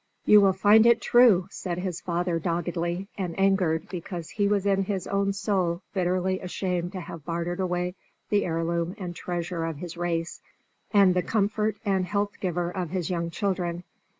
"You 0.25 0.41
will 0.41 0.53
find 0.53 0.87
it 0.87 0.99
true," 0.99 1.45
said 1.51 1.77
his 1.77 2.01
father, 2.01 2.39
doggedly, 2.39 3.07
and 3.19 3.37
angered 3.37 3.87
because 3.87 4.31
he 4.31 4.47
was 4.47 4.65
in 4.65 4.85
his 4.85 5.05
own 5.05 5.31
soul 5.31 5.83
bitterly 5.93 6.39
ashamed 6.39 6.93
to 6.93 6.99
have 7.01 7.23
bartered 7.23 7.59
away 7.59 7.93
the 8.29 8.43
heirloom 8.45 8.95
and 8.97 9.15
treasure 9.15 9.63
of 9.63 9.77
his 9.77 9.97
race, 9.97 10.41
and 10.91 11.13
the 11.13 11.21
comfort 11.21 11.77
and 11.85 12.07
healthgiver 12.07 12.71
of 12.71 12.89
his 12.89 13.11
young 13.11 13.29
children. 13.29 13.83